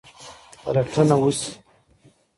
پلټنه 0.61 1.15
وسي. 1.21 1.49